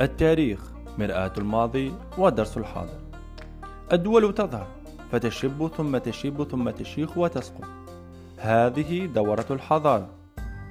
التاريخ 0.00 0.60
مرآة 0.98 1.32
الماضي 1.38 1.92
ودرس 2.18 2.58
الحاضر. 2.58 2.98
الدول 3.92 4.34
تظهر 4.34 4.66
فتشب 5.12 5.70
ثم 5.76 5.98
تشيب 5.98 6.44
ثم 6.44 6.70
تشيخ 6.70 7.18
وتسقط. 7.18 7.64
هذه 8.38 9.06
دورة 9.06 9.46
الحضارة. 9.50 10.08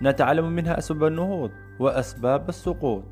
نتعلم 0.02 0.49
منها 0.49 0.77
أسباب 0.77 1.03
النهوض 1.03 1.52
وأسباب 1.79 2.49
السقوط. 2.49 3.03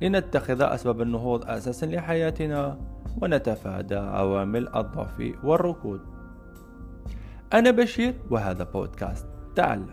لنتخذ 0.00 0.62
أسباب 0.62 1.00
النهوض 1.02 1.44
أساسا 1.44 1.86
لحياتنا 1.86 2.78
ونتفادى 3.22 3.96
عوامل 3.96 4.76
الضعف 4.76 5.32
والركود. 5.44 6.00
أنا 7.52 7.70
بشير 7.70 8.14
وهذا 8.30 8.64
بودكاست. 8.64 9.26
تعلم. 9.56 9.90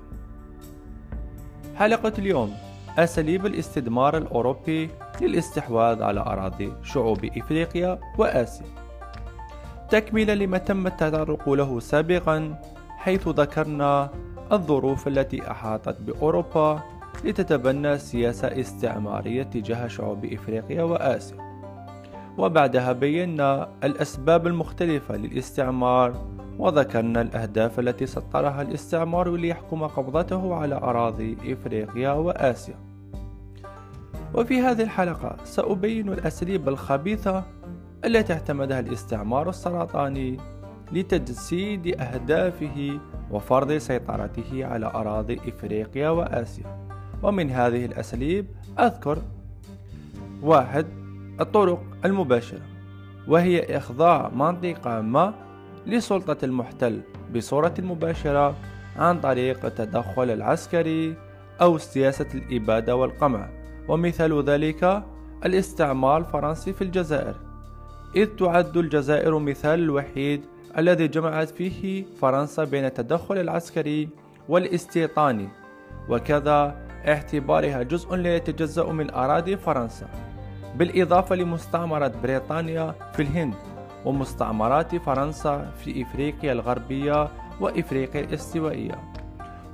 حلقة 1.76 2.14
اليوم 2.18 2.54
أساليب 2.98 3.46
الاستدمار 3.46 4.18
الأوروبي 4.18 4.90
للاستحواذ 5.22 6.04
على 6.04 6.20
أراضي 6.20 6.74
شعوب 6.84 7.26
إفريقيا 7.26 8.00
وآسيا. 8.18 8.66
تكملة 9.90 10.34
لما 10.34 10.58
تم 10.58 10.88
التطرق 10.88 11.50
له 11.50 11.80
سابقا 11.80 12.62
حيث 12.98 13.28
ذكرنا 13.28 14.10
الظروف 14.52 15.08
التي 15.08 15.52
أحاطت 15.52 16.02
بأوروبا 16.02 16.80
لتتبنى 17.24 17.98
سياسة 17.98 18.48
استعمارية 18.48 19.44
تجاه 19.44 19.88
شعوب 19.88 20.26
إفريقيا 20.26 20.84
وآسيا. 20.84 21.38
وبعدها 22.38 22.92
بينا 22.92 23.70
الأسباب 23.84 24.48
المختلفة 24.48 25.16
للاستعمار 25.16 26.14
وذكرنا 26.60 27.22
الأهداف 27.22 27.80
التي 27.80 28.06
سطرها 28.06 28.62
الاستعمار 28.62 29.36
ليحكم 29.36 29.88
قبضته 29.88 30.56
على 30.56 30.76
أراضي 30.76 31.38
إفريقيا 31.46 32.12
وآسيا. 32.12 32.95
وفي 34.36 34.62
هذه 34.62 34.82
الحلقة 34.82 35.36
سأبين 35.44 36.10
الأساليب 36.10 36.70
الخبيثة 36.70 37.44
التي 38.06 38.34
اعتمدها 38.34 38.80
الاستعمار 38.80 39.50
السرطاني 39.50 40.38
لتجسيد 40.92 42.02
أهدافه 42.02 43.00
وفرض 43.32 43.78
سيطرته 43.78 44.66
على 44.66 44.86
أراضي 44.86 45.40
إفريقيا 45.48 46.10
وآسيا. 46.10 46.88
ومن 47.24 47.50
هذه 47.50 47.86
الأساليب 47.86 48.46
أذكر 48.80 49.18
واحد 50.42 50.86
الطرق 51.42 51.84
المباشرة 52.06 52.62
وهي 53.28 53.78
إخضاع 53.78 54.30
منطقة 54.30 55.02
ما 55.02 55.34
لسلطة 55.88 56.38
المحتل 56.44 57.02
بصورة 57.36 57.74
مباشرة 57.80 58.56
عن 58.98 59.20
طريق 59.20 59.66
التدخل 59.66 60.30
العسكري 60.30 61.16
أو 61.62 61.78
سياسة 61.78 62.28
الإبادة 62.34 62.96
والقمع. 62.96 63.65
ومثال 63.88 64.44
ذلك 64.44 65.04
الاستعمار 65.46 66.18
الفرنسي 66.18 66.74
في 66.74 66.82
الجزائر. 66.82 67.36
إذ 68.16 68.26
تعد 68.26 68.78
الجزائر 68.78 69.40
مثال 69.40 69.80
الوحيد 69.80 70.42
الذي 70.78 71.08
جمعت 71.08 71.50
فيه 71.50 72.06
فرنسا 72.22 72.64
بين 72.64 72.86
التدخل 72.86 73.38
العسكري 73.38 74.10
والاستيطاني 74.50 75.50
وكذا 76.10 76.76
اعتبارها 77.08 77.84
جزء 77.84 78.16
لا 78.16 78.36
يتجزأ 78.36 78.86
من 78.92 79.12
أراضي 79.12 79.58
فرنسا. 79.58 80.08
بالإضافة 80.76 81.36
لمستعمرة 81.36 82.12
بريطانيا 82.24 82.96
في 83.14 83.22
الهند 83.22 83.54
ومستعمرات 84.06 84.96
فرنسا 84.96 85.72
في 85.84 86.02
إفريقيا 86.02 86.52
الغربية 86.52 87.30
وإفريقيا 87.62 88.22
الاستوائية. 88.22 89.00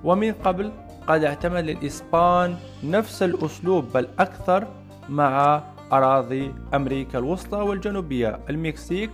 ومن 0.03 0.33
قبل 0.33 0.71
قد 1.07 1.23
اعتمد 1.23 1.69
الإسبان 1.69 2.55
نفس 2.83 3.23
الأسلوب 3.23 3.93
بل 3.93 4.07
أكثر 4.19 4.67
مع 5.09 5.63
أراضي 5.91 6.53
أمريكا 6.73 7.19
الوسطى 7.19 7.57
والجنوبية 7.57 8.39
المكسيك 8.49 9.09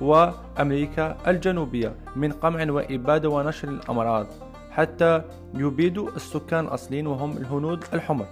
وأمريكا 0.00 1.16
الجنوبية 1.26 1.94
من 2.16 2.32
قمع 2.32 2.72
وإبادة 2.72 3.28
ونشر 3.28 3.68
الأمراض 3.68 4.26
حتى 4.70 5.22
يبيدوا 5.54 6.10
السكان 6.16 6.64
الأصليين 6.64 7.06
وهم 7.06 7.36
الهنود 7.36 7.84
الحمر. 7.94 8.26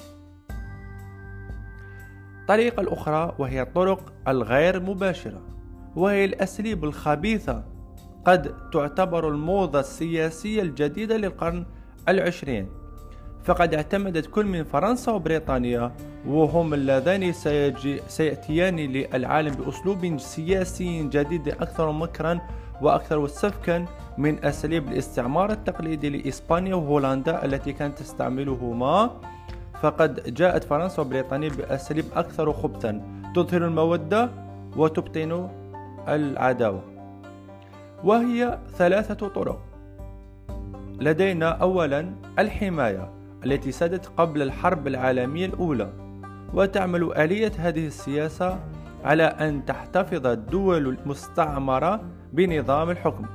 الطريقة 2.40 2.80
الأخرى 2.80 3.34
وهي 3.38 3.62
الطرق 3.62 4.12
الغير 4.28 4.80
مباشرة 4.80 5.40
وهي 5.96 6.24
الأساليب 6.24 6.84
الخبيثة 6.84 7.64
قد 8.24 8.70
تعتبر 8.70 9.28
الموضة 9.28 9.80
السياسية 9.80 10.62
الجديدة 10.62 11.16
للقرن 11.16 11.66
العشرين. 12.08 12.79
فقد 13.44 13.74
اعتمدت 13.74 14.26
كل 14.26 14.46
من 14.46 14.64
فرنسا 14.64 15.12
وبريطانيا 15.12 15.92
وهم 16.26 16.74
اللذان 16.74 17.32
سيأتيان 18.08 18.76
للعالم 18.76 19.54
بأسلوب 19.54 20.18
سياسي 20.18 21.08
جديد 21.08 21.48
أكثر 21.48 21.92
مكرا 21.92 22.40
وأكثر 22.82 23.26
سفكا 23.26 23.84
من 24.18 24.44
أساليب 24.44 24.88
الاستعمار 24.88 25.52
التقليدي 25.52 26.08
لإسبانيا 26.08 26.74
وهولندا 26.74 27.44
التي 27.44 27.72
كانت 27.72 27.98
تستعملهما. 27.98 29.10
فقد 29.82 30.34
جاءت 30.34 30.64
فرنسا 30.64 31.02
وبريطانيا 31.02 31.48
بأساليب 31.48 32.04
أكثر 32.14 32.52
خبثا 32.52 33.02
تظهر 33.34 33.64
المودة 33.64 34.30
وتبطن 34.76 35.48
العداوة. 36.08 36.82
وهي 38.04 38.58
ثلاثة 38.76 39.28
طرق. 39.28 39.60
لدينا 41.00 41.48
أولا 41.48 42.14
الحماية. 42.38 43.19
التي 43.44 43.72
سادت 43.72 44.06
قبل 44.16 44.42
الحرب 44.42 44.86
العالمية 44.86 45.46
الأولى 45.46 45.92
وتعمل 46.54 47.12
آلية 47.16 47.52
هذه 47.58 47.86
السياسة 47.86 48.60
على 49.04 49.22
أن 49.24 49.64
تحتفظ 49.64 50.26
الدول 50.26 50.88
المستعمرة 50.88 52.00
بنظام 52.32 52.90
الحكم. 52.90 53.26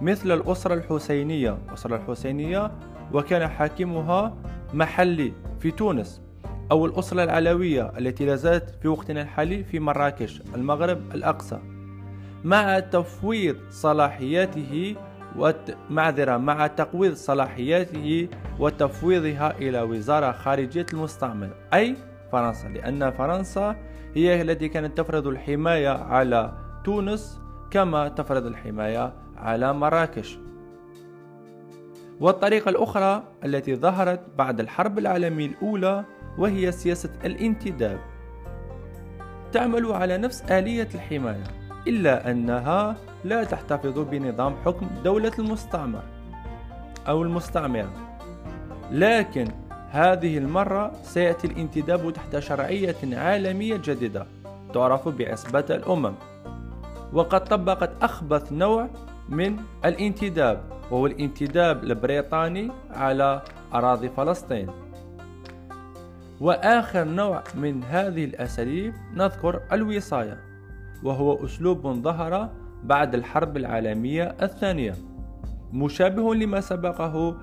مثل 0.00 0.32
الأسرة 0.32 0.74
الحسينية 0.74 1.58
الأسرة 1.68 1.96
الحسينية 1.96 2.72
وكان 3.12 3.48
حاكمها 3.48 4.36
محلي 4.74 5.32
في 5.60 5.70
تونس 5.70 6.22
أو 6.70 6.86
الأسرة 6.86 7.24
العلوية 7.24 7.92
التي 7.98 8.26
لا 8.26 8.36
زالت 8.36 8.74
في 8.82 8.88
وقتنا 8.88 9.22
الحالي 9.22 9.64
في 9.64 9.80
مراكش 9.80 10.42
المغرب 10.54 11.14
الأقصى. 11.14 11.58
مع 12.44 12.78
تفويض 12.78 13.56
صلاحياته 13.70 14.96
معذرة 15.90 16.36
مع 16.36 16.66
تقويض 16.66 17.14
صلاحياته 17.14 18.28
وتفويضها 18.58 19.58
إلى 19.58 19.80
وزارة 19.80 20.32
خارجية 20.32 20.86
المستعمر 20.92 21.50
أي 21.74 21.96
فرنسا 22.32 22.68
لأن 22.68 23.10
فرنسا 23.10 23.76
هي 24.14 24.42
التي 24.42 24.68
كانت 24.68 24.98
تفرض 24.98 25.26
الحماية 25.26 25.88
على 25.88 26.52
تونس 26.84 27.40
كما 27.70 28.08
تفرض 28.08 28.46
الحماية 28.46 29.12
على 29.36 29.72
مراكش. 29.72 30.38
والطريقة 32.20 32.68
الأخرى 32.68 33.22
التي 33.44 33.76
ظهرت 33.76 34.20
بعد 34.38 34.60
الحرب 34.60 34.98
العالمية 34.98 35.46
الأولى 35.46 36.04
وهي 36.38 36.72
سياسة 36.72 37.10
الانتداب. 37.24 38.00
تعمل 39.52 39.92
على 39.92 40.18
نفس 40.18 40.42
آلية 40.42 40.88
الحماية 40.94 41.44
إلا 41.86 42.30
أنها 42.30 42.96
لا 43.26 43.44
تحتفظ 43.44 43.98
بنظام 43.98 44.54
حكم 44.64 44.86
دولة 45.04 45.32
المستعمر 45.38 46.02
أو 47.08 47.22
المستعمرة. 47.22 47.92
لكن 48.90 49.48
هذه 49.90 50.38
المرة 50.38 50.92
سيأتي 51.02 51.46
الانتداب 51.46 52.12
تحت 52.12 52.38
شرعية 52.38 52.96
عالمية 53.12 53.76
جديدة 53.76 54.26
تعرف 54.74 55.08
بعصبة 55.08 55.64
الأمم. 55.70 56.14
وقد 57.12 57.44
طبقت 57.44 57.90
أخبث 58.02 58.52
نوع 58.52 58.88
من 59.28 59.56
الانتداب 59.84 60.62
وهو 60.90 61.06
الانتداب 61.06 61.84
البريطاني 61.84 62.70
على 62.90 63.42
أراضي 63.74 64.08
فلسطين. 64.08 64.70
وآخر 66.40 67.04
نوع 67.04 67.42
من 67.54 67.84
هذه 67.84 68.24
الأساليب 68.24 68.94
نذكر 69.14 69.60
الوصاية 69.72 70.38
وهو 71.02 71.44
أسلوب 71.44 71.86
ظهر 71.86 72.50
بعد 72.86 73.14
الحرب 73.14 73.56
العالمية 73.56 74.34
الثانية. 74.42 74.94
مشابه 75.72 76.34
لما 76.34 76.60
سبقه 76.60 77.36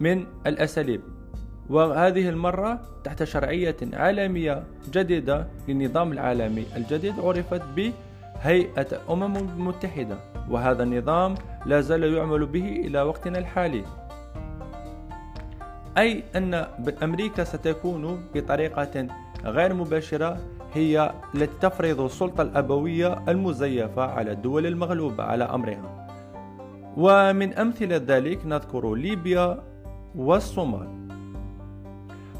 من 0.00 0.26
الأساليب. 0.46 1.00
وهذه 1.70 2.28
المرة 2.28 2.80
تحت 3.04 3.24
شرعية 3.24 3.76
عالمية 3.92 4.62
جديدة 4.92 5.46
للنظام 5.68 6.12
العالمي 6.12 6.64
الجديد 6.76 7.20
عرفت 7.20 7.62
بهيئة 7.76 8.86
الأمم 8.92 9.36
المتحدة 9.36 10.16
وهذا 10.50 10.82
النظام 10.82 11.34
لا 11.66 11.80
زال 11.80 12.14
يعمل 12.14 12.46
به 12.46 12.68
إلى 12.86 13.02
وقتنا 13.02 13.38
الحالي. 13.38 13.84
أي 15.98 16.22
أن 16.36 16.54
أمريكا 17.02 17.44
ستكون 17.44 18.24
بطريقة 18.34 19.06
غير 19.44 19.74
مباشرة 19.74 20.38
هي 20.76 21.12
التي 21.34 21.58
تفرض 21.60 22.00
السلطة 22.00 22.42
الأبوية 22.42 23.24
المزيفة 23.28 24.02
على 24.02 24.32
الدول 24.32 24.66
المغلوبة 24.66 25.24
على 25.24 25.44
أمرها 25.44 26.06
ومن 26.96 27.54
أمثلة 27.54 27.96
ذلك 27.96 28.46
نذكر 28.46 28.94
ليبيا 28.94 29.62
والصومال. 30.14 30.88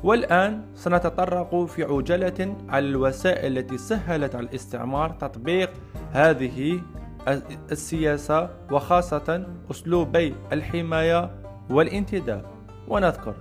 والآن 0.04 0.62
سنتطرق 0.74 1.64
في 1.64 1.84
عجلة 1.84 2.56
على 2.68 2.86
الوسائل 2.88 3.58
التي 3.58 3.78
سهلت 3.78 4.34
على 4.34 4.46
الاستعمار 4.46 5.10
تطبيق 5.10 5.70
هذه 6.12 6.80
السياسة 7.72 8.50
وخاصة 8.70 9.46
أسلوبي 9.70 10.34
الحماية 10.52 11.30
والانتداب. 11.70 12.44
ونذكر 12.88 13.34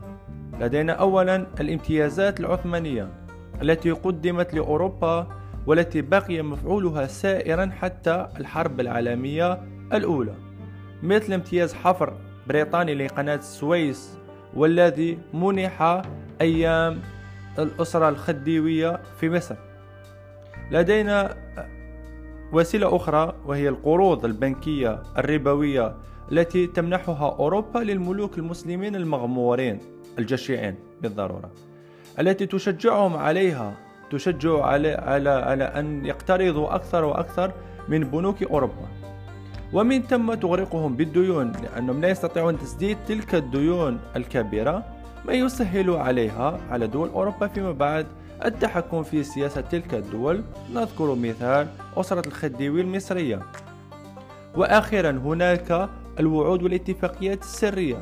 لدينا 0.59 0.93
أولا 0.93 1.47
الامتيازات 1.59 2.39
العثمانية. 2.39 3.24
التي 3.61 3.91
قدمت 3.91 4.53
لأوروبا 4.53 5.27
والتي 5.67 6.01
بقي 6.01 6.41
مفعولها 6.41 7.07
سائرا 7.07 7.71
حتى 7.79 8.27
الحرب 8.39 8.79
العالمية 8.79 9.61
الأولى. 9.93 10.33
مثل 11.03 11.33
امتياز 11.33 11.73
حفر 11.73 12.13
بريطاني 12.47 12.95
لقناة 12.95 13.35
السويس 13.35 14.17
والذي 14.55 15.17
منح 15.33 16.01
أيام 16.41 17.01
الأسرة 17.59 18.09
الخديوية 18.09 18.99
في 19.19 19.29
مصر. 19.29 19.55
لدينا 20.71 21.35
وسيلة 22.53 22.95
أخرى 22.95 23.35
وهي 23.45 23.69
القروض 23.69 24.25
البنكية 24.25 25.03
الربوية 25.17 25.95
التي 26.31 26.67
تمنحها 26.67 27.35
أوروبا 27.39 27.79
للملوك 27.79 28.37
المسلمين 28.37 28.95
المغمورين 28.95 29.79
الجشعين 30.19 30.75
بالضرورة. 31.01 31.51
التي 32.19 32.45
تشجعهم 32.45 33.15
عليها 33.15 33.73
تشجع 34.11 34.65
على, 34.65 34.93
على, 34.93 35.29
على 35.29 35.63
أن 35.63 36.05
يقترضوا 36.05 36.75
أكثر 36.75 37.03
وأكثر 37.03 37.51
من 37.87 38.03
بنوك 38.03 38.43
أوروبا. 38.43 38.87
ومن 39.73 40.01
ثم 40.01 40.33
تغرقهم 40.33 40.95
بالديون 40.95 41.51
لأنهم 41.51 42.01
لا 42.01 42.09
يستطيعون 42.09 42.59
تسديد 42.59 42.97
تلك 43.07 43.35
الديون 43.35 43.99
الكبيرة 44.15 44.83
ما 45.25 45.33
يسهل 45.33 45.89
عليها 45.89 46.59
على 46.69 46.87
دول 46.87 47.09
أوروبا 47.09 47.47
فيما 47.47 47.71
بعد 47.71 48.07
التحكم 48.45 49.03
في 49.03 49.23
سياسة 49.23 49.61
تلك 49.61 49.93
الدول. 49.93 50.43
نذكر 50.73 51.15
مثال 51.15 51.67
أسرة 51.97 52.27
الخديوي 52.27 52.81
المصرية 52.81 53.41
وأخيرا 54.55 55.11
هناك 55.11 55.89
الوعود 56.19 56.63
والاتفاقيات 56.63 57.41
السرية. 57.41 57.97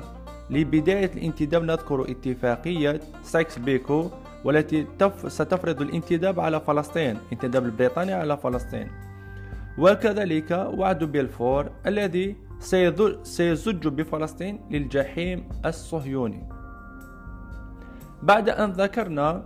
لبداية 0.53 1.11
الانتداب 1.13 1.63
نذكر 1.63 2.11
اتفاقية 2.11 2.99
سايكس 3.23 3.59
بيكو 3.59 4.09
والتي 4.43 4.85
ستفرض 5.27 5.81
الانتداب 5.81 6.39
على 6.39 6.59
فلسطين 6.59 7.17
انتداب 7.33 7.65
البريطاني 7.65 8.13
على 8.13 8.37
فلسطين. 8.37 8.87
وكذلك 9.77 10.51
وعد 10.51 11.03
بيلفور 11.03 11.71
الذي 11.87 12.35
سيزج 13.23 13.87
بفلسطين 13.87 14.59
للجحيم 14.71 15.49
الصهيوني. 15.65 16.49
بعد 18.23 18.49
أن 18.49 18.71
ذكرنا 18.71 19.43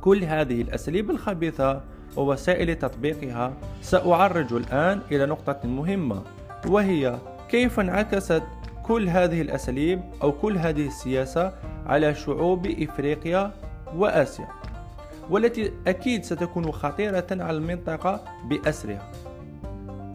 كل 0.00 0.24
هذه 0.24 0.62
الأساليب 0.62 1.10
الخبيثة 1.10 1.80
ووسائل 2.16 2.78
تطبيقها 2.78 3.52
سأعرج 3.82 4.52
الآن 4.52 5.00
إلى 5.12 5.26
نقطة 5.26 5.68
مهمة 5.68 6.22
وهي 6.66 7.18
كيف 7.48 7.80
انعكست 7.80 8.42
كل 8.86 9.08
هذه 9.08 9.40
الأساليب 9.40 10.00
أو 10.22 10.32
كل 10.32 10.58
هذه 10.58 10.86
السياسة 10.86 11.52
على 11.86 12.14
شعوب 12.14 12.66
إفريقيا 12.66 13.52
وآسيا 13.96 14.48
والتي 15.30 15.72
أكيد 15.86 16.24
ستكون 16.24 16.72
خطيرة 16.72 17.26
على 17.30 17.56
المنطقة 17.56 18.24
بأسرها. 18.48 19.12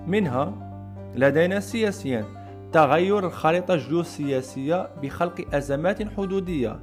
منها 0.08 0.54
لدينا 1.16 1.60
سياسيا 1.60 2.26
تغير 2.72 3.28
الخريطة 3.28 3.74
الجيوسياسية 3.74 4.90
بخلق 5.02 5.56
أزمات 5.56 6.04
حدودية 6.18 6.80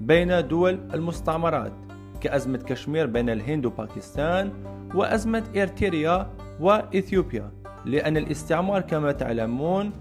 بين 0.00 0.48
دول 0.48 0.80
المستعمرات 0.94 1.72
كأزمة 2.20 2.58
كشمير 2.58 3.06
بين 3.06 3.30
الهند 3.30 3.66
وباكستان 3.66 4.52
وأزمة 4.94 5.44
إرتريا 5.56 6.30
وإثيوبيا 6.60 7.50
لأن 7.84 8.16
الاستعمار 8.16 8.80
كما 8.80 9.12
تعلمون 9.12 9.92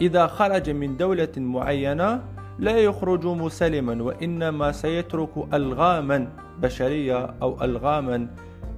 إذا 0.00 0.26
خرج 0.26 0.70
من 0.70 0.96
دولة 0.96 1.32
معينة 1.36 2.22
لا 2.58 2.78
يخرج 2.78 3.26
مسلما 3.26 4.02
وإنما 4.02 4.72
سيترك 4.72 5.30
ألغاما 5.54 6.28
بشرية 6.58 7.34
أو 7.42 7.64
ألغاما 7.64 8.28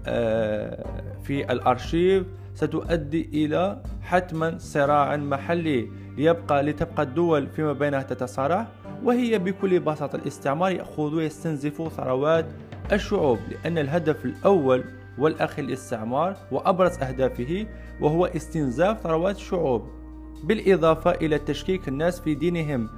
آه، 0.07 0.85
في 1.23 1.53
الأرشيف. 1.53 2.27
ستؤدي 2.55 3.29
إلى 3.35 3.83
حتما 4.03 4.59
صراع 4.59 5.17
محلي 5.17 5.89
ليبقى 6.17 6.63
لتبقى 6.63 7.03
الدول 7.03 7.47
فيما 7.47 7.73
بينها 7.73 8.03
تتصارع 8.03 8.67
وهي 9.05 9.39
بكل 9.39 9.81
بساطة 9.81 10.17
الاستعمار 10.17 10.71
يأخذ 10.73 11.15
ويستنزف 11.15 11.93
ثروات 11.97 12.47
الشعوب 12.93 13.39
لأن 13.51 13.79
الهدف 13.79 14.25
الأول 14.25 14.85
والأخير 15.19 15.65
للاستعمار 15.65 16.37
وأبرز 16.53 16.99
أهدافه 16.99 17.67
وهو 18.01 18.27
استنزاف 18.27 19.01
ثروات 19.01 19.37
الشعوب. 19.37 19.96
بالإضافة 20.45 21.11
إلى 21.11 21.39
تشكيك 21.39 21.89
الناس 21.89 22.21
في 22.21 22.35
دينهم 22.35 22.89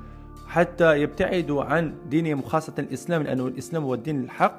حتى 0.48 1.02
يبتعدوا 1.02 1.64
عن 1.64 1.94
دينهم 2.08 2.42
خاصة 2.42 2.72
الإسلام 2.78 3.22
لأنه 3.22 3.46
الإسلام 3.46 3.84
هو 3.84 3.94
الدين 3.94 4.24
الحق. 4.24 4.58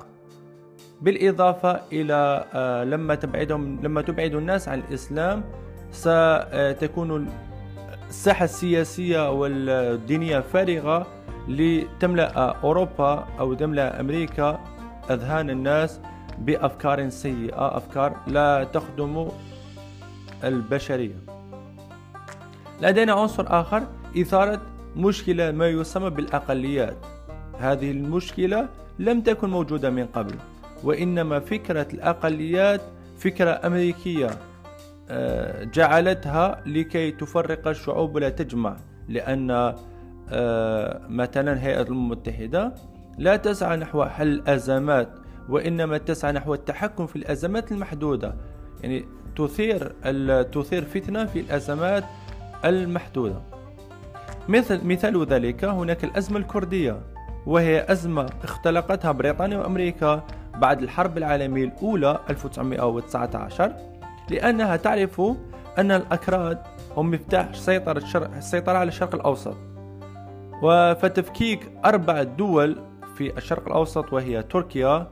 بالإضافة 1.02 1.82
إلى 1.92 2.46
آه، 2.54 2.84
لما 2.84 3.16
تبعدهم 3.16 3.80
لما 3.84 4.02
تبعد 4.02 4.36
الناس 4.36 4.70
عن 4.70 4.80
الإسلام 4.80 5.44
ستكون 5.92 7.30
الساحة 8.10 8.46
السياسية 8.46 9.32
والدينية 9.32 10.40
فارغة 10.40 11.08
لتملأ 11.48 12.40
أوروبا 12.64 13.28
أو 13.40 13.54
تملأ 13.54 14.00
أمريكا 14.00 14.60
أذهان 15.10 15.50
الناس 15.50 16.00
بأفكار 16.40 17.10
سيئة 17.10 17.78
أفكار 17.78 18.18
لا 18.28 18.64
تخدم 18.64 19.28
البشرية. 20.44 21.29
لدينا 22.82 23.14
عنصر 23.14 23.46
آخر 23.48 23.84
إثارة 24.18 24.62
مشكلة 24.96 25.52
ما 25.52 25.68
يسمى 25.68 26.10
بالأقليات. 26.10 26.98
هذه 27.60 27.92
المشكلة 27.92 28.70
لم 29.00 29.22
تكن 29.22 29.50
موجودة 29.50 29.90
من 29.90 30.06
قبل 30.06 30.36
وإنما 30.84 31.40
فكرة 31.40 31.88
الأقليات 31.94 32.82
فكرة 33.18 33.60
أمريكية 33.66 34.30
آه، 35.10 35.64
جعلتها 35.64 36.62
لكي 36.66 37.12
تفرق 37.12 37.68
الشعوب 37.68 38.16
ولا 38.16 38.30
تجمع 38.30 38.78
لأن 39.08 39.74
آه، 40.32 41.02
مثلا 41.10 41.54
الهيئة 41.54 41.82
المتحدة 41.82 42.74
لا 43.18 43.36
تسعى 43.36 43.78
نحو 43.78 44.06
حل 44.06 44.28
الأزمات 44.28 45.10
وإنما 45.50 45.98
تسعى 45.98 46.32
نحو 46.32 46.54
التحكم 46.54 47.08
في 47.08 47.16
الأزمات 47.16 47.72
المحدودة. 47.72 48.36
يعني 48.84 49.06
تثير 49.36 49.92
تثير 50.44 50.86
فتنة 50.86 51.26
في 51.26 51.40
الأزمات 51.40 52.04
المحدودة. 52.66 53.42
مثل 54.50 54.86
مثال 54.86 55.26
ذلك 55.26 55.66
هناك 55.66 56.04
الأزمة 56.04 56.38
الكردية 56.38 57.02
وهي 57.46 57.86
أزمة 57.90 58.30
اختلقتها 58.44 59.12
بريطانيا 59.12 59.58
وأمريكا 59.58 60.24
بعد 60.56 60.82
الحرب 60.84 61.18
العالمية 61.18 61.64
الأولى 61.66 62.20
1919 62.30 63.74
لأنها 64.30 64.76
تعرف 64.76 65.22
أن 65.78 65.92
الأكراد 65.92 66.58
هم 66.98 67.12
مفتاح 67.12 67.48
السيطرة 68.38 68.78
على 68.78 68.88
الشرق 68.88 69.16
الأوسط. 69.16 69.58
فتفكيك 71.02 71.72
أربع 71.86 72.24
دول 72.24 72.76
في 73.16 73.38
الشرق 73.38 73.68
الأوسط 73.68 74.14
وهي 74.14 74.44
تركيا 74.44 75.08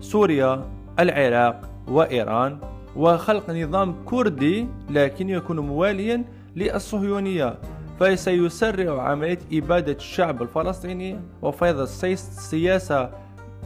سوريا 0.00 0.64
العراق 0.98 1.70
وإيران. 1.88 2.58
وخلق 2.96 3.50
نظام 3.50 4.04
كردي 4.04 4.68
لكن 4.90 5.30
يكون 5.30 5.60
مواليا 5.60 6.24
للصهيونية 6.56 7.58
فسيسرع 8.00 9.02
عملية 9.02 9.38
إبادة 9.52 9.92
الشعب 9.92 10.42
الفلسطيني 10.42 11.20
وفرض 11.42 11.78
السياسة 11.78 13.10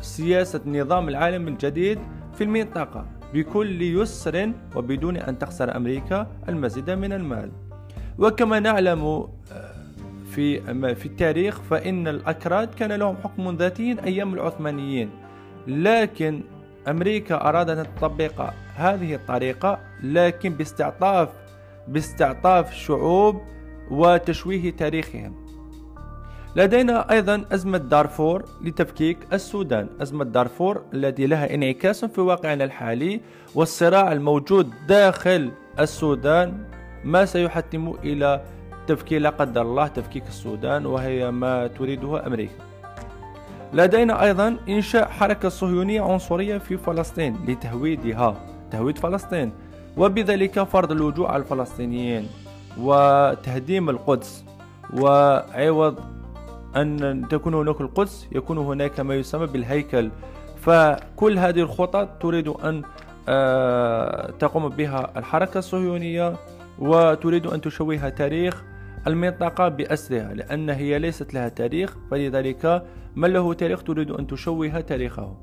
سياسة 0.00 0.60
نظام 0.66 1.08
العالم 1.08 1.48
الجديد 1.48 1.98
في 2.34 2.44
المنطقة 2.44 3.06
بكل 3.34 3.82
يسر 3.82 4.52
وبدون 4.76 5.16
أن 5.16 5.38
تخسر 5.38 5.76
أمريكا 5.76 6.26
المزيد 6.48 6.90
من 6.90 7.12
المال. 7.12 7.50
وكما 8.18 8.60
نعلم 8.60 9.04
آه، 9.04 9.28
في 10.30 10.60
في 10.94 11.06
التاريخ 11.06 11.60
فإن 11.60 12.08
الأكراد 12.08 12.74
كان 12.74 12.92
لهم 12.92 13.16
حكم 13.24 13.56
ذاتي 13.56 13.96
أيام 14.04 14.34
العثمانيين. 14.34 15.10
لكن 15.66 16.40
أمريكا 16.88 17.48
أرادت 17.48 17.78
أن 17.78 17.86
تطبق 17.96 18.50
هذه 18.74 19.14
الطريقة 19.14 19.78
لكن 20.02 20.50
باستعطاف 20.52 21.28
باستعطاف 21.88 22.74
شعوب 22.74 23.40
وتشويه 23.90 24.70
تاريخهم. 24.70 25.34
لدينا 26.56 27.10
أيضا 27.10 27.44
أزمة 27.52 27.78
دارفور 27.78 28.44
لتفكيك 28.62 29.18
السودان 29.32 29.88
أزمة 30.00 30.24
دارفور 30.24 30.82
التي 30.94 31.26
لها 31.26 31.54
انعكاس 31.54 32.04
في 32.04 32.20
واقعنا 32.20 32.64
الحالي 32.64 33.20
والصراع 33.54 34.12
الموجود 34.12 34.70
داخل 34.88 35.50
السودان 35.78 36.64
ما 37.04 37.24
سيحتم 37.24 37.94
إلى 38.04 38.42
تفكيك 38.86 39.22
لا 39.22 39.30
قدر 39.30 39.62
الله 39.62 39.86
تفكيك 39.86 40.26
السودان 40.28 40.86
وهي 40.86 41.30
ما 41.30 41.66
تريدها 41.66 42.26
أمريكا. 42.26 42.54
لدينا 43.72 44.24
أيضا 44.24 44.56
إنشاء 44.68 45.08
حركة 45.08 45.48
صهيونية 45.48 46.02
عنصرية 46.02 46.58
في 46.58 46.76
فلسطين 46.76 47.36
لتهويدها 47.48 48.36
تهويد 48.70 48.98
فلسطين. 48.98 49.52
وبذلك 49.98 50.62
فرض 50.62 50.92
اللجوء 50.92 51.26
على 51.26 51.42
الفلسطينيين 51.42 52.26
وتهديم 52.78 53.90
القدس. 53.90 54.44
وعوض 54.94 55.98
أن 56.76 57.26
تكون 57.30 57.54
هناك 57.54 57.80
القدس 57.80 58.28
يكون 58.32 58.58
هناك 58.58 59.00
ما 59.00 59.14
يسمى 59.14 59.46
بالهيكل. 59.46 60.10
فكل 60.56 61.38
هذه 61.38 61.60
الخطط 61.60 62.08
تريد 62.20 62.48
أن 62.48 62.82
آه، 63.28 64.30
تقوم 64.30 64.68
بها 64.68 65.18
الحركة 65.18 65.58
الصهيونية 65.58 66.36
وتريد 66.78 67.46
أن 67.46 67.60
تشوه 67.60 68.08
تاريخ 68.08 68.64
المنطقة 69.06 69.68
بأسرها 69.68 70.34
لأن 70.34 70.70
هي 70.70 70.98
ليست 70.98 71.34
لها 71.34 71.48
تاريخ. 71.48 71.96
فلذلك 72.10 72.82
من 73.16 73.32
له 73.32 73.54
تاريخ 73.54 73.82
تريد 73.82 74.10
أن 74.10 74.26
تشوه 74.26 74.80
تاريخه. 74.80 75.36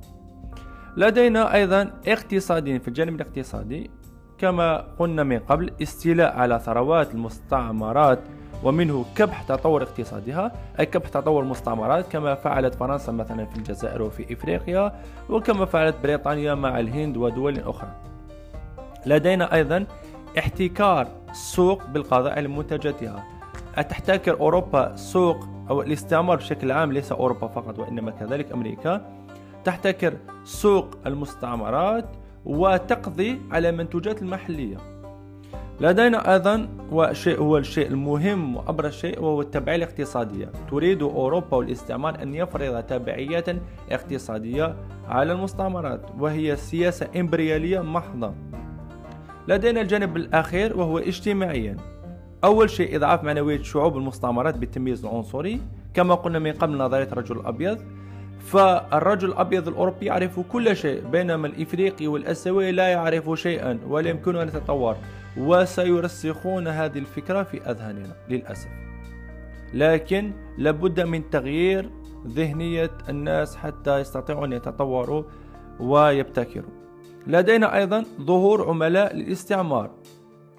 لدينا 0.97 1.53
أيضا 1.53 1.91
اقتصاديا 2.07 2.77
في 2.79 2.87
الجانب 2.87 3.15
الاقتصادي 3.21 3.89
كما 4.37 4.85
قلنا 4.99 5.23
من 5.23 5.39
قبل 5.39 5.71
استيلاء 5.81 6.37
على 6.37 6.59
ثروات 6.59 7.13
المستعمرات 7.13 8.19
ومنه 8.63 9.05
كبح 9.15 9.41
تطور 9.41 9.83
اقتصادها 9.83 10.51
أي 10.79 10.85
كبح 10.85 11.09
تطور 11.09 11.43
المستعمرات 11.43 12.07
كما 12.11 12.35
فعلت 12.35 12.75
فرنسا 12.75 13.11
مثلا 13.11 13.45
في 13.45 13.57
الجزائر 13.57 14.01
وفي 14.01 14.33
إفريقيا 14.33 14.99
وكما 15.29 15.65
فعلت 15.65 15.95
بريطانيا 16.03 16.53
مع 16.53 16.79
الهند 16.79 17.17
ودول 17.17 17.59
أخرى. 17.59 17.91
لدينا 19.05 19.53
أيضا 19.53 19.85
احتكار 20.37 21.07
السوق 21.29 21.85
بالقضاء 21.85 22.35
على 22.37 22.47
منتجاتها. 22.47 23.23
تحتكر 23.75 24.39
أوروبا 24.39 24.95
سوق 24.95 25.37
أو 25.69 25.81
الاستعمار 25.81 26.37
بشكل 26.37 26.71
عام 26.71 26.91
ليس 26.91 27.11
أوروبا 27.11 27.47
فقط 27.47 27.79
وإنما 27.79 28.11
كذلك 28.11 28.51
أمريكا. 28.51 29.01
تحتكر 29.65 30.13
سوق 30.43 30.97
المستعمرات 31.05 32.05
وتقضي 32.45 33.41
على 33.51 33.69
المنتوجات 33.69 34.21
المحلية. 34.21 34.77
لدينا 35.81 36.33
أيضا 36.33 36.69
وشيء 36.91 37.39
هو 37.39 37.57
الشيء 37.57 37.87
المهم 37.87 38.55
وأبرز 38.55 38.93
شيء 38.93 39.21
وهو 39.21 39.41
التبعية 39.41 39.75
الاقتصادية. 39.75 40.51
تريد 40.71 41.03
أوروبا 41.03 41.57
والاستعمار 41.57 42.21
أن 42.21 42.35
يفرض 42.35 42.83
تبعيات 42.83 43.49
اقتصادية 43.91 44.75
على 45.07 45.33
المستعمرات 45.33 46.01
وهي 46.19 46.55
سياسة 46.55 47.07
إمبريالية 47.15 47.79
محضة. 47.79 48.33
لدينا 49.47 49.81
الجانب 49.81 50.17
الأخير 50.17 50.77
وهو 50.77 50.97
اجتماعيا. 50.97 51.77
أول 52.43 52.69
شيء 52.69 52.95
إضعاف 52.95 53.23
معنوية 53.23 53.61
شعوب 53.61 53.97
المستعمرات 53.97 54.57
بالتمييز 54.57 55.05
العنصري. 55.05 55.61
كما 55.93 56.15
قلنا 56.15 56.39
من 56.39 56.51
قبل 56.51 56.77
نظرية 56.77 57.07
الرجل 57.11 57.39
الأبيض 57.39 57.77
فالرجل 58.39 59.29
الأبيض 59.29 59.67
الأوروبي 59.67 60.05
يعرف 60.05 60.39
كل 60.39 60.75
شيء 60.75 61.07
بينما 61.07 61.47
الإفريقي 61.47 62.07
والأسيوي 62.07 62.71
لا 62.71 62.87
يعرف 62.87 63.39
شيئا 63.39 63.79
ولا 63.87 64.09
يمكن 64.09 64.35
أن 64.35 64.47
يتطور. 64.47 64.95
وسيرسخون 65.37 66.67
هذه 66.67 66.97
الفكرة 66.97 67.43
في 67.43 67.61
أذهاننا 67.71 68.15
للأسف. 68.29 68.69
لكن 69.73 70.31
لابد 70.57 70.99
من 70.99 71.29
تغيير 71.29 71.89
ذهنية 72.27 72.91
الناس 73.09 73.55
حتى 73.55 73.99
يستطيعوا 73.99 74.45
أن 74.45 74.53
يتطوروا 74.53 75.23
ويبتكروا. 75.79 76.71
لدينا 77.27 77.77
أيضا 77.77 78.05
ظهور 78.21 78.69
عملاء 78.69 79.15
للاستعمار 79.15 79.91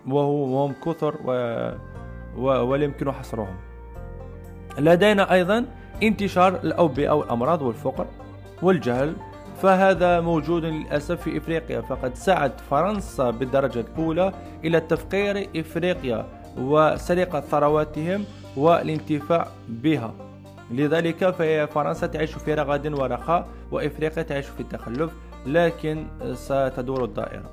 وهم 0.07 0.73
كثر 0.73 1.17
و... 1.25 1.31
و... 2.37 2.45
ولا 2.45 2.85
يمكن 2.85 3.13
حصرهم. 3.13 3.57
لدينا 4.79 5.33
أيضا 5.33 5.67
انتشار 6.03 6.55
الأوبئة 6.65 7.11
والأمراض 7.11 7.63
والفقر 7.63 8.07
والجهل 8.63 9.17
فهذا 9.63 10.21
موجود 10.21 10.65
للأسف 10.65 11.23
في 11.23 11.39
إفريقيا 11.39 11.81
فقد 11.81 12.15
سعت 12.15 12.61
فرنسا 12.61 13.31
بالدرجة 13.31 13.81
الأولى 13.81 14.33
إلى 14.65 14.81
تفقير 14.81 15.49
إفريقيا 15.57 16.27
وسرقة 16.59 17.41
ثرواتهم 17.41 18.25
والانتفاع 18.57 19.49
بها. 19.69 20.15
لذلك 20.71 21.31
فرنسا 21.71 22.07
تعيش 22.07 22.35
في 22.35 22.55
رغد 22.55 22.87
ورخاء 22.87 23.47
وإفريقيا 23.73 24.23
تعيش 24.23 24.47
في 24.47 24.61
التخلف 24.61 25.13
لكن 25.47 26.07
ستدور 26.35 27.05
الدائرة. 27.05 27.51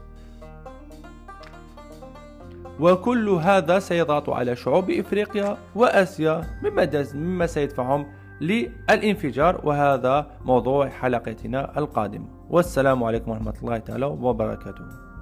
وكل 2.79 3.29
هذا 3.29 3.79
سيضغط 3.79 4.29
على 4.29 4.55
شعوب 4.55 4.91
إفريقيا 4.91 5.57
وآسيا 5.75 6.41
مما 7.15 7.47
سيدفعهم 7.47 8.05
للانفجار 8.43 9.61
وهذا 9.63 10.15
موضوع 10.45 10.89
حلقتنا 10.89 11.77
القادمة. 11.77 12.27
والسلام 12.49 13.03
عليكم 13.03 13.31
ورحمة 13.31 13.57
الله 13.61 13.77
تعالى 13.77 14.05
وبركاته. 14.05 15.12